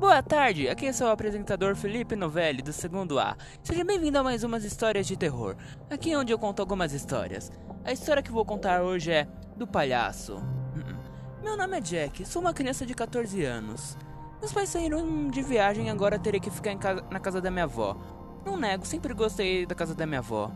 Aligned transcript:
Boa 0.00 0.22
tarde, 0.22 0.66
aqui 0.66 0.86
é 0.86 0.92
seu 0.94 1.08
apresentador 1.10 1.76
Felipe 1.76 2.16
Novelli, 2.16 2.62
do 2.62 2.72
segundo 2.72 3.18
A. 3.18 3.36
Seja 3.62 3.84
bem-vindo 3.84 4.18
a 4.18 4.22
mais 4.22 4.42
umas 4.42 4.64
histórias 4.64 5.06
de 5.06 5.14
terror. 5.14 5.56
Aqui 5.90 6.10
é 6.10 6.18
onde 6.18 6.32
eu 6.32 6.38
conto 6.38 6.60
algumas 6.60 6.94
histórias. 6.94 7.52
A 7.84 7.92
história 7.92 8.22
que 8.22 8.32
vou 8.32 8.42
contar 8.42 8.80
hoje 8.80 9.12
é 9.12 9.28
do 9.58 9.66
palhaço. 9.66 10.36
Hum, 10.36 10.80
hum. 10.88 11.42
Meu 11.42 11.54
nome 11.54 11.76
é 11.76 11.80
Jack, 11.82 12.24
sou 12.24 12.40
uma 12.40 12.54
criança 12.54 12.86
de 12.86 12.94
14 12.94 13.44
anos. 13.44 13.94
Meus 14.38 14.54
pais 14.54 14.70
saíram 14.70 15.28
de 15.28 15.42
viagem 15.42 15.88
e 15.88 15.90
agora 15.90 16.18
terei 16.18 16.40
que 16.40 16.50
ficar 16.50 16.74
casa, 16.76 17.04
na 17.10 17.20
casa 17.20 17.38
da 17.38 17.50
minha 17.50 17.64
avó. 17.64 17.94
Não 18.42 18.56
nego, 18.56 18.86
sempre 18.86 19.12
gostei 19.12 19.66
da 19.66 19.74
casa 19.74 19.94
da 19.94 20.06
minha 20.06 20.20
avó. 20.20 20.50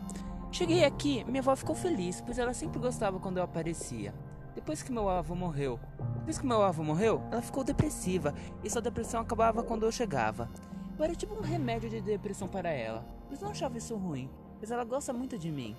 Cheguei 0.51 0.83
aqui, 0.83 1.23
minha 1.25 1.41
avó 1.41 1.55
ficou 1.55 1.75
feliz, 1.75 2.19
pois 2.19 2.39
ela 2.39 2.51
sempre 2.51 2.79
gostava 2.79 3.19
quando 3.19 3.37
eu 3.37 3.43
aparecia. 3.43 4.11
Depois 4.55 4.81
que 4.81 4.91
meu 4.91 5.09
avô 5.09 5.35
morreu, 5.35 5.77
depois 6.19 6.39
que 6.39 6.45
meu 6.45 6.63
avô 6.63 6.81
morreu, 6.81 7.21
ela 7.29 7.41
ficou 7.41 7.63
depressiva 7.63 8.33
e 8.63 8.69
sua 8.69 8.81
depressão 8.81 9.19
acabava 9.19 9.61
quando 9.61 9.85
eu 9.85 9.91
chegava. 9.91 10.49
Eu 10.97 11.03
era 11.03 11.13
tipo 11.13 11.35
um 11.35 11.41
remédio 11.41 11.89
de 11.89 11.99
depressão 11.99 12.47
para 12.47 12.69
ela, 12.69 13.05
mas 13.29 13.41
não 13.41 13.49
achava 13.49 13.77
isso 13.77 13.95
ruim, 13.97 14.29
pois 14.57 14.71
ela 14.71 14.85
gosta 14.85 15.11
muito 15.11 15.37
de 15.37 15.51
mim. 15.51 15.75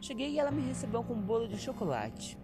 Cheguei 0.00 0.30
e 0.30 0.38
ela 0.38 0.50
me 0.50 0.62
recebeu 0.62 1.04
com 1.04 1.12
um 1.12 1.20
bolo 1.20 1.46
de 1.46 1.58
chocolate. 1.58 2.38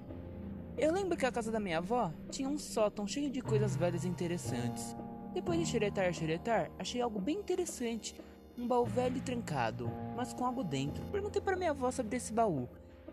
Eu 0.76 0.92
lembro 0.92 1.16
que 1.16 1.26
a 1.26 1.32
casa 1.32 1.50
da 1.50 1.58
minha 1.58 1.78
avó 1.78 2.12
tinha 2.30 2.48
um 2.48 2.58
sótão 2.58 3.06
cheio 3.06 3.30
de 3.30 3.40
coisas 3.40 3.74
velhas 3.74 4.04
e 4.04 4.08
interessantes. 4.08 4.94
Depois 5.32 5.58
de 5.58 5.66
xeretar 5.66 6.08
e 6.08 6.14
xeretar, 6.14 6.70
achei 6.78 7.00
algo 7.00 7.20
bem 7.20 7.38
interessante. 7.38 8.14
Um 8.56 8.68
baú 8.68 8.84
velho 8.84 9.16
e 9.16 9.20
trancado, 9.20 9.90
mas 10.16 10.32
com 10.32 10.44
algo 10.44 10.62
dentro. 10.62 11.02
Perguntei 11.06 11.40
para 11.40 11.56
minha 11.56 11.70
avó 11.70 11.90
sobre 11.90 12.16
esse 12.16 12.32
baú. 12.32 12.68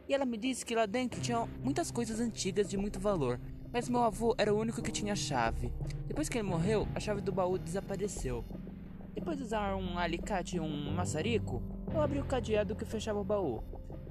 E 0.08 0.14
ela 0.14 0.26
me 0.26 0.38
disse 0.38 0.66
que 0.66 0.74
lá 0.74 0.86
dentro 0.86 1.20
tinha 1.20 1.46
muitas 1.62 1.91
coisas 1.91 2.22
antigas 2.22 2.70
de 2.70 2.77
muito 2.77 2.98
valor, 2.98 3.41
mas 3.74 3.90
meu 3.90 4.02
avô 4.04 4.34
era 4.38 4.54
o 4.54 4.58
único 4.58 4.82
que 4.82 4.91
tinha 4.91 5.12
a 5.12 5.18
chave. 5.18 5.74
Depois 6.08 6.30
que 6.30 6.38
ele 6.38 6.48
morreu, 6.48 6.88
a 6.96 6.99
chave 6.99 7.20
do 7.20 7.32
baú 7.34 7.58
desapareceu. 7.58 8.46
Depois 9.14 9.36
de 9.36 9.44
usar 9.44 9.76
um 9.76 9.98
alicate 9.98 10.55
e 10.55 10.60
um 10.62 10.94
maçarico, 10.94 11.62
eu 11.94 12.02
abri 12.02 12.20
o 12.20 12.26
cadeado 12.26 12.74
que 12.74 12.86
fechava 12.86 13.20
o 13.20 13.24
baú. 13.24 13.62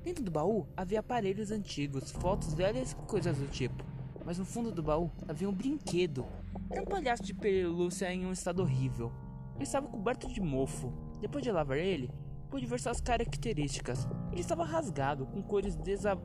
Dentro 0.04 0.22
do 0.22 0.30
baú 0.30 0.68
havia 0.76 1.00
aparelhos 1.00 1.50
antigos, 1.50 2.12
fotos 2.12 2.52
velhas 2.52 2.92
e 2.92 2.96
coisas 2.96 3.38
do 3.38 3.46
tipo. 3.48 3.82
Mas 4.22 4.38
no 4.38 4.44
fundo 4.44 4.70
do 4.70 4.82
baú 4.82 5.10
havia 5.26 5.48
um 5.48 5.52
brinquedo. 5.52 6.26
Era 6.70 6.82
um 6.82 6.86
palhaço 6.86 7.22
de 7.22 7.32
pelúcia 7.32 8.12
em 8.12 8.26
um 8.26 8.32
estado 8.32 8.60
horrível. 8.60 9.10
Ele 9.54 9.64
estava 9.64 9.88
coberto 9.88 10.28
de 10.28 10.42
mofo. 10.42 10.92
Depois 11.22 11.42
de 11.42 11.50
lavar 11.50 11.78
ele, 11.78 12.10
pude 12.46 12.66
ver 12.66 12.80
suas 12.80 13.00
características. 13.00 14.08
Ele 14.32 14.40
estava 14.40 14.64
rasgado, 14.64 15.26
com 15.26 15.42
cores 15.42 15.76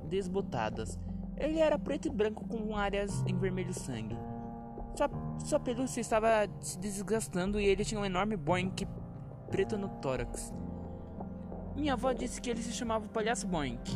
desbotadas. 0.09 0.99
Ele 1.37 1.59
era 1.59 1.77
preto 1.77 2.07
e 2.07 2.11
branco 2.11 2.47
com 2.47 2.75
áreas 2.75 3.23
em 3.27 3.37
vermelho 3.37 3.73
sangue. 3.73 4.17
Sua, 4.95 5.09
sua 5.43 5.59
pelúcia 5.59 6.01
estava 6.01 6.47
se 6.59 6.77
desgastando 6.77 7.59
e 7.59 7.65
ele 7.65 7.85
tinha 7.85 7.99
um 7.99 8.05
enorme 8.05 8.35
boink 8.35 8.85
preto 9.49 9.77
no 9.77 9.87
tórax. 9.87 10.53
Minha 11.75 11.93
avó 11.93 12.11
disse 12.11 12.41
que 12.41 12.49
ele 12.49 12.61
se 12.61 12.71
chamava 12.73 13.07
Palhaço 13.07 13.47
Boink 13.47 13.91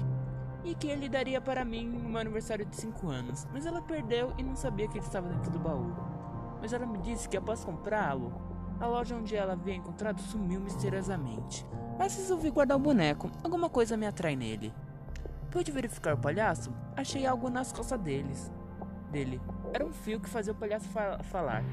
e 0.64 0.74
que 0.74 0.88
ele 0.88 1.08
daria 1.08 1.40
para 1.40 1.64
mim 1.64 1.88
no 1.88 2.10
meu 2.10 2.20
aniversário 2.20 2.66
de 2.66 2.76
5 2.76 3.08
anos, 3.10 3.46
mas 3.52 3.66
ela 3.66 3.82
perdeu 3.82 4.34
e 4.38 4.44
não 4.44 4.56
sabia 4.56 4.88
que 4.88 4.98
ele 4.98 5.06
estava 5.06 5.30
dentro 5.30 5.52
do 5.52 5.60
baú. 5.60 5.94
Mas 6.62 6.74
ela 6.74 6.86
me 6.86 6.98
disse 7.00 7.30
que 7.30 7.38
após 7.38 7.64
comprá-lo, 7.64 8.34
a 8.80 8.88
loja 8.88 9.16
onde 9.16 9.36
ela 9.36 9.54
havia 9.54 9.76
encontrado 9.76 10.22
sumiu 10.22 10.60
misteriosamente. 10.60 11.66
Mas 11.98 12.16
resolvi 12.18 12.50
guardar 12.50 12.78
o 12.78 12.80
boneco, 12.80 13.32
alguma 13.44 13.70
coisa 13.70 13.96
me 13.96 14.06
atrai 14.06 14.36
nele. 14.36 14.74
Depois 15.44 15.64
de 15.64 15.72
verificar 15.72 16.16
o 16.16 16.18
palhaço, 16.18 16.74
achei 16.96 17.26
algo 17.26 17.50
nas 17.50 17.72
costas 17.72 18.00
deles. 18.00 18.52
Dele. 19.12 19.42
Era 19.74 19.86
um 19.86 19.94
fio 19.94 20.20
que 20.20 20.30
fazia 20.30 20.52
o 20.52 20.56
palhaço 20.56 20.90
fa 20.90 21.20
falar. 21.24 21.64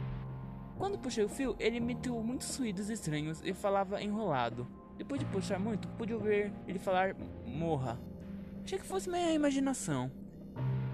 Quando 0.78 0.99
puxei 0.99 1.25
o 1.25 1.28
fio, 1.28 1.56
ele 1.59 1.78
emitiu 1.78 2.21
muitos 2.22 2.56
ruídos 2.56 2.88
estranhos 2.88 3.41
e 3.44 3.53
falava 3.53 4.00
enrolado. 4.00 4.66
Depois 4.97 5.21
de 5.21 5.26
puxar 5.26 5.59
muito, 5.59 5.88
pude 5.88 6.15
ouvir 6.15 6.53
ele 6.66 6.78
falar 6.78 7.16
morra. 7.44 7.99
Achei 8.65 8.78
que 8.78 8.87
fosse 8.87 9.10
minha 9.10 9.32
imaginação. 9.32 10.10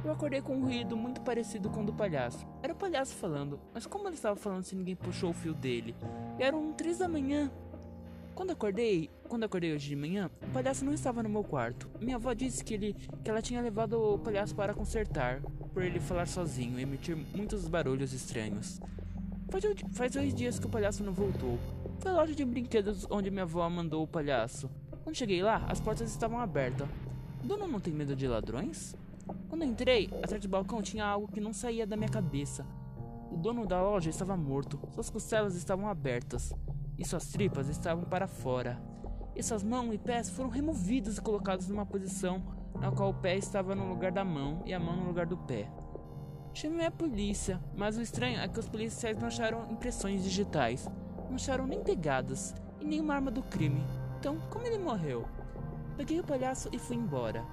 Eu 0.04 0.12
acordei 0.12 0.40
com 0.40 0.56
um 0.56 0.64
ruído 0.64 0.96
muito 0.96 1.20
parecido 1.20 1.68
com 1.68 1.82
o 1.82 1.86
do 1.86 1.92
palhaço. 1.92 2.46
Era 2.62 2.72
o 2.72 2.76
palhaço 2.76 3.14
falando, 3.14 3.58
mas 3.74 3.86
como 3.86 4.06
ele 4.06 4.14
estava 4.14 4.36
falando 4.36 4.62
se 4.62 4.76
ninguém 4.76 4.94
puxou 4.94 5.30
o 5.30 5.34
fio 5.34 5.52
dele? 5.52 5.94
E 6.38 6.42
eram 6.42 6.72
três 6.72 6.98
da 6.98 7.08
manhã. 7.08 7.50
Quando 8.34 8.52
acordei, 8.52 9.10
quando 9.28 9.42
acordei 9.42 9.74
hoje 9.74 9.88
de 9.88 9.96
manhã, 9.96 10.30
o 10.42 10.52
palhaço 10.52 10.84
não 10.84 10.94
estava 10.94 11.22
no 11.22 11.28
meu 11.28 11.42
quarto. 11.42 11.90
Minha 12.00 12.16
avó 12.16 12.32
disse 12.32 12.64
que 12.64 12.74
ele 12.74 12.94
que 13.24 13.28
ela 13.28 13.42
tinha 13.42 13.60
levado 13.60 13.94
o 13.94 14.18
palhaço 14.18 14.54
para 14.54 14.72
consertar, 14.72 15.42
por 15.74 15.82
ele 15.82 15.98
falar 15.98 16.26
sozinho 16.26 16.78
e 16.78 16.82
emitir 16.82 17.16
muitos 17.34 17.66
barulhos 17.66 18.12
estranhos. 18.12 18.80
Faz, 19.50 19.64
faz 19.92 20.12
dois 20.12 20.32
dias 20.32 20.58
que 20.58 20.66
o 20.66 20.70
palhaço 20.70 21.02
não 21.02 21.12
voltou. 21.12 21.58
Foi 21.98 22.12
a 22.12 22.14
loja 22.14 22.34
de 22.34 22.44
brinquedos 22.44 23.04
onde 23.10 23.30
minha 23.30 23.42
avó 23.42 23.68
mandou 23.68 24.04
o 24.04 24.06
palhaço. 24.06 24.70
Quando 25.02 25.16
cheguei 25.16 25.42
lá, 25.42 25.66
as 25.68 25.80
portas 25.80 26.08
estavam 26.08 26.38
abertas. 26.38 26.88
Dono 27.42 27.66
não 27.66 27.80
tem 27.80 27.92
medo 27.92 28.14
de 28.14 28.28
ladrões? 28.28 28.94
Quando 29.48 29.64
entrei, 29.64 30.10
atrás 30.22 30.42
do 30.42 30.48
balcão 30.48 30.82
tinha 30.82 31.04
algo 31.04 31.28
que 31.28 31.40
não 31.40 31.52
saía 31.52 31.86
da 31.86 31.96
minha 31.96 32.08
cabeça. 32.08 32.66
O 33.30 33.36
dono 33.36 33.66
da 33.66 33.82
loja 33.82 34.10
estava 34.10 34.36
morto, 34.36 34.80
suas 34.90 35.10
costelas 35.10 35.54
estavam 35.54 35.88
abertas 35.88 36.52
e 36.98 37.04
suas 37.04 37.28
tripas 37.28 37.68
estavam 37.68 38.04
para 38.04 38.26
fora. 38.26 38.80
E 39.34 39.42
suas 39.42 39.62
mãos 39.62 39.92
e 39.94 39.98
pés 39.98 40.30
foram 40.30 40.48
removidos 40.48 41.18
e 41.18 41.22
colocados 41.22 41.68
numa 41.68 41.86
posição 41.86 42.42
na 42.80 42.90
qual 42.90 43.10
o 43.10 43.14
pé 43.14 43.36
estava 43.36 43.74
no 43.74 43.88
lugar 43.88 44.12
da 44.12 44.24
mão 44.24 44.62
e 44.64 44.72
a 44.72 44.80
mão 44.80 44.96
no 44.96 45.06
lugar 45.06 45.26
do 45.26 45.36
pé. 45.36 45.70
Chamei 46.52 46.86
a 46.86 46.90
polícia, 46.90 47.60
mas 47.76 47.96
o 47.96 48.02
estranho 48.02 48.40
é 48.40 48.48
que 48.48 48.58
os 48.58 48.68
policiais 48.68 49.16
não 49.16 49.28
acharam 49.28 49.70
impressões 49.70 50.24
digitais, 50.24 50.88
não 51.28 51.36
acharam 51.36 51.66
nem 51.66 51.82
pegadas 51.82 52.54
e 52.80 52.84
nenhuma 52.84 53.14
arma 53.14 53.30
do 53.30 53.42
crime. 53.42 53.84
Então, 54.18 54.40
como 54.50 54.66
ele 54.66 54.78
morreu? 54.78 55.24
Peguei 55.96 56.18
o 56.18 56.24
palhaço 56.24 56.68
e 56.72 56.78
fui 56.78 56.96
embora. 56.96 57.44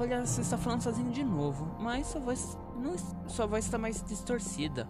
Palhaço 0.00 0.40
está 0.40 0.56
falando 0.56 0.80
sozinho 0.80 1.12
de 1.12 1.22
novo, 1.22 1.76
mas 1.78 2.06
sua 2.06 2.22
voz, 2.22 2.56
não, 2.74 2.96
sua 3.28 3.44
voz 3.44 3.66
está 3.66 3.76
mais 3.76 4.02
distorcida. 4.02 4.88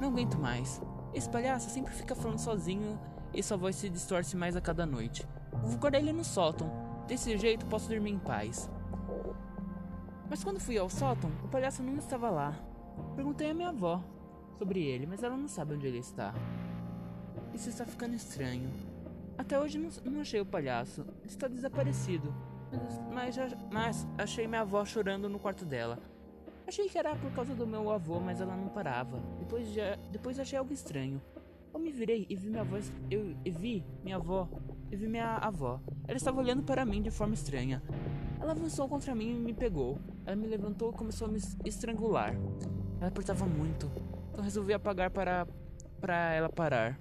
Não 0.00 0.08
aguento 0.08 0.40
mais. 0.40 0.82
Esse 1.14 1.30
palhaço 1.30 1.70
sempre 1.70 1.94
fica 1.94 2.16
falando 2.16 2.40
sozinho 2.40 2.98
e 3.32 3.44
sua 3.44 3.56
voz 3.56 3.76
se 3.76 3.88
distorce 3.88 4.36
mais 4.36 4.56
a 4.56 4.60
cada 4.60 4.84
noite. 4.84 5.24
Vou 5.62 5.78
guardar 5.78 6.00
ele 6.00 6.12
no 6.12 6.24
sótão. 6.24 6.68
Desse 7.06 7.38
jeito 7.38 7.64
posso 7.66 7.88
dormir 7.88 8.10
em 8.10 8.18
paz. 8.18 8.68
Mas 10.28 10.42
quando 10.42 10.58
fui 10.58 10.76
ao 10.76 10.90
sótão, 10.90 11.30
o 11.44 11.48
palhaço 11.48 11.80
não 11.80 11.94
estava 11.94 12.28
lá. 12.28 12.52
Perguntei 13.14 13.52
à 13.52 13.54
minha 13.54 13.68
avó 13.68 14.02
sobre 14.58 14.82
ele, 14.82 15.06
mas 15.06 15.22
ela 15.22 15.36
não 15.36 15.46
sabe 15.46 15.74
onde 15.74 15.86
ele 15.86 15.98
está. 15.98 16.34
Isso 17.54 17.68
está 17.68 17.86
ficando 17.86 18.16
estranho. 18.16 18.68
Até 19.38 19.60
hoje 19.60 19.78
não, 19.78 19.90
não 20.10 20.20
achei 20.22 20.40
o 20.40 20.44
palhaço. 20.46 21.02
Ele 21.20 21.28
está 21.28 21.46
desaparecido. 21.46 22.49
Mas, 23.12 23.36
mas, 23.70 24.08
achei 24.16 24.46
minha 24.46 24.60
avó 24.60 24.84
chorando 24.84 25.28
no 25.28 25.38
quarto 25.38 25.64
dela. 25.64 25.98
Achei 26.66 26.88
que 26.88 26.96
era 26.96 27.16
por 27.16 27.32
causa 27.32 27.54
do 27.54 27.66
meu 27.66 27.90
avô, 27.90 28.20
mas 28.20 28.40
ela 28.40 28.56
não 28.56 28.68
parava. 28.68 29.20
Depois, 29.38 29.72
já, 29.72 29.96
depois 30.10 30.38
achei 30.38 30.58
algo 30.58 30.72
estranho. 30.72 31.20
Eu 31.72 31.80
me 31.80 31.90
virei 31.90 32.26
e 32.28 32.36
vi 32.36 32.48
minha 32.48 32.62
avó. 32.62 32.76
Eu 33.10 33.34
vi 33.44 33.84
minha 34.04 34.16
avó. 34.16 34.48
Vi 34.88 35.08
minha 35.08 35.36
avó. 35.36 35.80
Ela 36.06 36.16
estava 36.16 36.40
olhando 36.40 36.62
para 36.62 36.84
mim 36.84 37.02
de 37.02 37.10
forma 37.10 37.34
estranha. 37.34 37.82
Ela 38.40 38.52
avançou 38.52 38.88
contra 38.88 39.14
mim 39.14 39.30
e 39.30 39.38
me 39.38 39.52
pegou. 39.52 39.98
Ela 40.24 40.36
me 40.36 40.46
levantou 40.46 40.90
e 40.90 40.94
começou 40.94 41.26
a 41.26 41.30
me 41.30 41.40
estrangular. 41.64 42.34
Ela 42.98 43.08
apertava 43.08 43.46
muito. 43.46 43.90
Então 44.30 44.44
resolvi 44.44 44.72
apagar 44.72 45.10
para 45.10 45.46
para 46.00 46.32
ela 46.32 46.48
parar. 46.48 46.98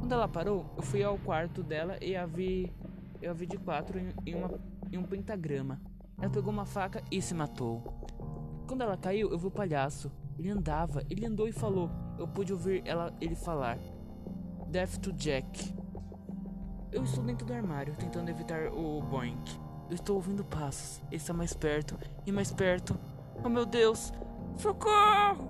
Quando 0.00 0.12
ela 0.12 0.26
parou, 0.26 0.66
eu 0.76 0.82
fui 0.82 1.02
ao 1.02 1.16
quarto 1.18 1.62
dela 1.62 1.96
e 2.00 2.16
a 2.16 2.26
vi 2.26 2.72
eu 3.20 3.30
a 3.30 3.34
vi 3.34 3.46
de 3.46 3.58
quatro 3.58 3.98
em, 3.98 4.12
em, 4.26 4.34
uma, 4.34 4.60
em 4.90 4.98
um 4.98 5.02
pentagrama. 5.02 5.80
Ela 6.18 6.30
pegou 6.30 6.52
uma 6.52 6.64
faca 6.64 7.02
e 7.10 7.20
se 7.20 7.34
matou. 7.34 7.82
Quando 8.66 8.82
ela 8.82 8.96
caiu, 8.96 9.30
eu 9.30 9.38
vi 9.38 9.46
o 9.46 9.50
palhaço. 9.50 10.10
Ele 10.38 10.50
andava, 10.50 11.02
ele 11.10 11.26
andou 11.26 11.48
e 11.48 11.52
falou. 11.52 11.90
Eu 12.18 12.26
pude 12.28 12.52
ouvir 12.52 12.82
ela, 12.86 13.12
ele 13.20 13.34
falar: 13.34 13.78
Death 14.68 14.98
to 14.98 15.12
Jack. 15.12 15.74
Eu 16.92 17.02
estou 17.04 17.22
dentro 17.24 17.46
do 17.46 17.52
armário, 17.52 17.94
tentando 17.96 18.30
evitar 18.30 18.72
o 18.72 19.00
boink. 19.02 19.58
Eu 19.88 19.94
estou 19.94 20.16
ouvindo 20.16 20.44
passos. 20.44 21.00
Ele 21.06 21.16
está 21.16 21.32
mais 21.32 21.52
perto 21.52 21.98
e 22.26 22.32
mais 22.32 22.52
perto. 22.52 22.98
Oh 23.44 23.48
meu 23.48 23.64
Deus! 23.64 24.12
Socorro! 24.56 25.48